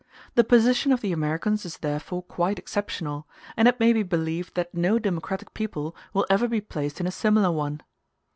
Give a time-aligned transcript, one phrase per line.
[0.33, 4.73] The position of the Americans is therefore quite exceptional, and it may be believed that
[4.73, 7.83] no democratic people will ever be placed in a similar one.